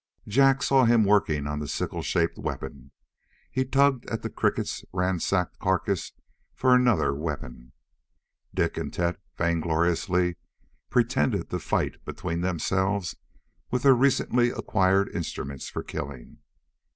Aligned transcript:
Jak 0.27 0.63
saw 0.63 0.85
him 0.85 1.03
working 1.03 1.45
on 1.45 1.59
the 1.59 1.67
sickle 1.67 2.01
shaped 2.01 2.39
weapon. 2.39 2.89
He 3.51 3.63
tugged 3.63 4.07
at 4.09 4.23
the 4.23 4.31
cricket's 4.31 4.83
ransacked 4.91 5.59
carcass 5.59 6.13
for 6.55 6.73
another 6.73 7.13
weapon. 7.13 7.71
Dik 8.51 8.77
and 8.77 8.91
Tet 8.91 9.21
vaingloriously 9.37 10.37
pretended 10.89 11.51
to 11.51 11.59
fight 11.59 12.03
between 12.03 12.41
themselves 12.41 13.15
with 13.69 13.83
their 13.83 13.93
recently 13.93 14.49
acquired 14.49 15.07
instruments 15.09 15.69
for 15.69 15.83
killing. 15.83 16.39